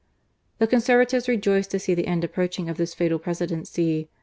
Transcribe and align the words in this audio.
The 0.57 0.65
Conservatives 0.65 1.27
rejoiced 1.27 1.69
to 1.69 1.77
see 1.79 1.93
the 1.93 2.07
end 2.07 2.23
ap 2.25 2.33
proaching 2.33 2.67
of 2.71 2.77
this 2.77 2.95
fatal 2.95 3.19
Presidency. 3.19 4.09